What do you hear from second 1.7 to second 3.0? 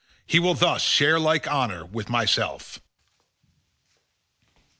with myself."